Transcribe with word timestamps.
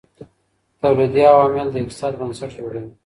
تولیدي 0.81 1.21
عوامل 1.31 1.67
د 1.71 1.75
اقتصاد 1.81 2.13
بنسټ 2.19 2.49
جوړوي. 2.59 2.85